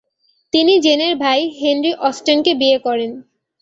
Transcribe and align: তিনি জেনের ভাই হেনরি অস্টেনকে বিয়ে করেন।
তিনি 0.53 0.73
জেনের 0.79 1.13
ভাই 1.15 1.39
হেনরি 1.59 1.91
অস্টেনকে 1.99 2.51
বিয়ে 2.53 2.77
করেন। 2.79 3.11